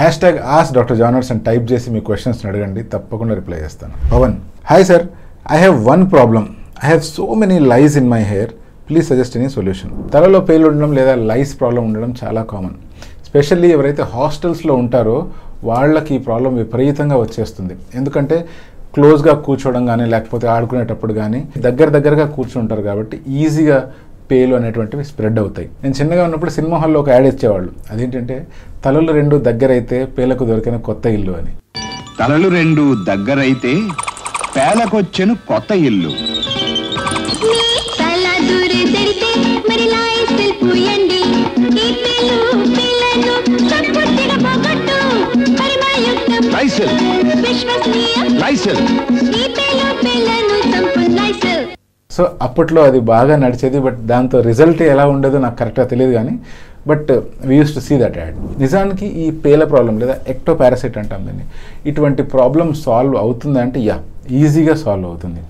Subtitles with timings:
[0.00, 2.80] Hash tag ask doctor జానర్స్ అని type చేసి మీ క్వశ్చన్స్ని అడగండి.
[2.92, 3.94] తప్పకుండా రిప్లై చేస్తాను.
[4.12, 4.34] Pawan
[4.70, 5.04] hi sir
[5.54, 6.44] I have one problem
[6.84, 8.52] I have so many lice in my hair
[8.88, 12.76] please suggest any solution తలలో పేలు ఉండడం లేదా లైస్ ప్రాబ్లం ఉండడం చాలా కామన్
[13.28, 15.18] స్పెషల్లీ ఎవరైతే హాస్టల్స్లో ఉంటారో
[15.70, 17.74] వాళ్ళకి ఈ ప్రాబ్లం విపరీతంగా వచ్చేస్తుంది.
[17.98, 18.36] ఎందుకంటే
[18.94, 23.78] క్లోజ్గా కూర్చోవడం కానీ లేకపోతే ఆడుకునేటప్పుడు కానీ దగ్గర దగ్గరగా కూర్చుంటారు కాబట్టి ఈజీగా
[24.30, 25.68] పేలు అనేటువంటివి స్ప్రెడ్ అవుతాయి.
[25.82, 27.70] నేను చిన్నగా ఉన్నప్పుడు సినిమా హాల్లో ఒక యాడ్ ఇచ్చేవాళ్ళు.
[27.90, 28.36] అదేంటంటే
[28.84, 31.52] తలలు రెండు దగ్గర అయితే పేలకు దొరికిన కొత్త ఇల్లు అని.
[32.20, 33.74] తలలు రెండు దగ్గరైతే
[34.56, 36.12] పేలకొచ్చెను కొత్త ఇల్లు.
[38.00, 39.30] తల దూరేసరితే
[52.20, 56.34] సో అప్పట్లో అది బాగా నడిచేది బట్ దాంతో రిజల్ట్ ఎలా ఉండదో నాకు కరెక్ట్గా తెలియదు కానీ
[56.90, 57.10] but
[57.48, 61.44] we used to see that ad నిజానికి ఈ పేల ప్రాబ్లం లేదా ఎక్టో పారాసైట్ అంటాం దీన్ని.
[61.90, 63.96] ఇటువంటి ప్రాబ్లం సాల్వ్ అవుతుందంటే యా
[64.40, 65.40] ఈజీగా సాల్వ్ అవుతుంది.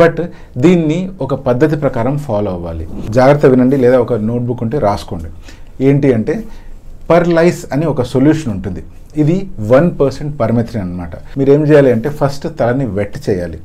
[0.00, 0.20] బట్
[0.64, 2.84] దీన్ని ఒక పద్ధతి ప్రకారం ఫాలో అవ్వాలి.
[3.18, 5.30] జాగ్రత్త వినండి లేదా ఒక నోట్బుక్ ఉంటే రాసుకోండి.
[5.88, 6.36] ఏంటి అంటే
[7.10, 8.82] పర్ లైస్ అని ఒక సొల్యూషన్ ఉంటుంది.
[9.16, 13.58] ఇది వన్ పర్సెంట్ పర్మెథ్రిన్ అనమాట మీరు ఏం చేయాలి అంటే ఫస్ట్ తలని వెట్ చేయాలి.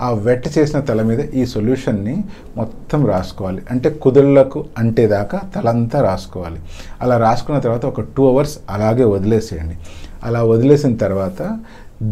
[0.00, 2.16] ఆ వెట్ చేసిన తల మీద ఈ సొల్యూషన్ని
[2.56, 3.62] మొత్తం రాసుకోవాలి.
[3.70, 6.60] అంటే కుదుళ్ళకు అంటేదాకా తలంతా రాసుకోవాలి.
[7.02, 9.76] అలా రాసుకున్న తర్వాత ఒక టూ అవర్స్ అలాగే వదిలేసేయండి.
[10.24, 11.58] అలా వదిలేసిన తర్వాత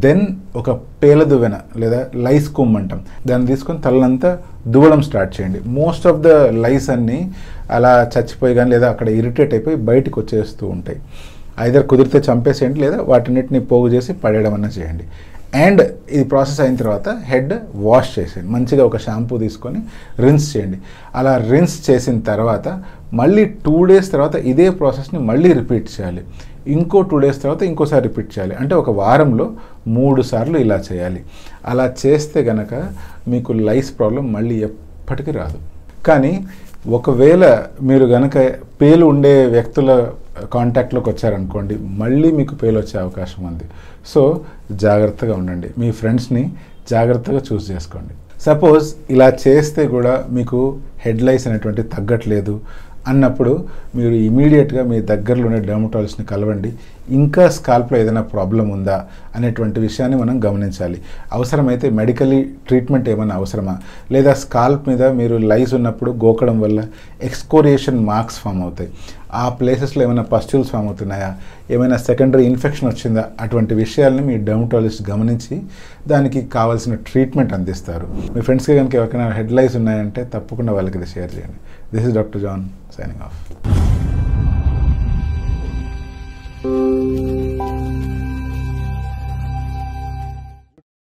[0.05, 0.23] దెన్
[0.57, 0.71] ఒక
[1.03, 3.01] పేల దువ్వెన లేదా లైస్ కుమ్ అంటాం.
[3.29, 4.31] దాన్ని తీసుకొని తలంతా
[4.75, 5.61] దువ్వడం స్టార్ట్ చేయండి.
[5.79, 6.29] మోస్ట్ ఆఫ్ ద
[6.65, 7.19] లైస్ అన్నీ
[7.77, 11.01] అలా చచ్చిపోయి కానీ లేదా అక్కడ ఇరిటేట్ అయిపోయి బయటకు వచ్చేస్తూ ఉంటాయి.
[11.67, 15.07] ఐదర్ కుదిరితే చంపేసేయండి లేదా వాటిన్నిటిని పోగు చేసి పడేయడం అన్న చేయండి.
[15.55, 18.53] అండ్ ఇది ప్రాసెస్ అయిన తర్వాత హెడ్ వాష్ చేసేయండి.
[18.53, 19.81] మంచిగా ఒక షాంపూ తీసుకొని
[20.21, 20.79] రిన్స్ చేయండి.
[21.15, 22.83] అలా రిన్స్ చేసిన తర్వాత
[23.15, 26.23] మళ్ళీ టూ డేస్ తర్వాత ఇదే ప్రాసెస్ని మళ్ళీ రిపీట్ చేయాలి.
[26.67, 28.55] ఇంకో టూ డేస్ తర్వాత ఇంకోసారి రిపీట్ చేయాలి.
[28.55, 29.53] అంటే ఒక వారంలో
[29.89, 31.25] మూడు సార్లు ఇలా చేయాలి.
[31.67, 32.75] అలా చేస్తే గనక
[33.29, 35.59] మీకు లైస్ ప్రాబ్లం మళ్ళీ ఎప్పటికీ రాదు.
[36.07, 36.47] కానీ
[36.87, 38.39] ఒకవేళ మీరు గనక
[38.81, 40.13] పేలు ఉండే వ్యక్తుల
[40.53, 43.65] కాంటాక్ట్లోకి వచ్చారనుకోండి మళ్ళీ మీకు పేలు వచ్చే అవకాశం ఉంది.
[44.07, 44.41] సో
[44.73, 45.69] జాగ్రత్తగా ఉండండి.
[45.79, 46.51] మీ ఫ్రెండ్స్ని
[46.91, 48.15] జాగ్రత్తగా చూస్ చేసుకోండి.
[48.41, 52.61] సపోజ్ ఇలా చేస్తే కూడా మీకు హెడ్లైన్స్ అనేటువంటి తగ్గట్లేదు
[53.09, 53.65] అన్నప్పుడు
[53.97, 56.73] మీరు ఇమీడియట్గా మీ దగ్గరలోనే డెర్మటాలజిస్ట్ని కలవండి.
[57.09, 59.07] ఇంకా స్కాల్ప్లో ఏదైనా ప్రాబ్లం ఉందా
[59.37, 61.03] అనేటువంటి విషయాన్ని మనం గమనించాలి.
[61.33, 63.79] అవసరమైతే మెడికలీ ట్రీట్మెంట్ ఏమైనా అవసరమా?
[64.13, 66.85] లేదా స్కాల్ప్ మీద మీరు లైజ్ ఉన్నప్పుడు గోకడం వల్ల
[67.23, 68.91] ఎక్స్కోరియేషన్ మార్క్స్ ఫామ్ అవుతాయి.
[69.35, 71.35] ఆ ప్లేసెస్లో ఏమైనా పస్ట్యూల్స్ ఫామ్ అవుతున్నాయా?
[71.71, 73.25] ఏమైనా సెకండరీ ఇన్ఫెక్షన్ వచ్చిందా?
[73.41, 75.63] అటువంటి విషయాల్ని మీ డర్మటాలజిస్ట్ గమనించి
[76.09, 78.07] దానికి కావాల్సిన ట్రీట్మెంట్ అందిస్తారు.
[78.35, 81.57] మీ ఫ్రెండ్స్కి కనుక ఎవరికైనా హెడ్ లైస్ ఉన్నాయంటే తప్పకుండా వాళ్ళకి ఇది షేర్ చేయండి.
[81.95, 82.65] This is Doctor John
[82.99, 83.80] signing off.